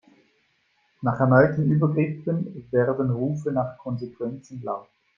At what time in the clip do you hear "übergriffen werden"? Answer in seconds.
1.71-3.11